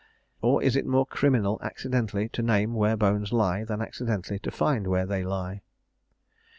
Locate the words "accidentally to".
1.61-2.41, 3.83-4.49